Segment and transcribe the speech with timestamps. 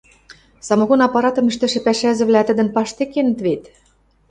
[0.67, 3.63] Самогон аппаратым ӹштӹшӹ пӓшӓзӹвлӓ тӹдӹн паштек кенӹт вет?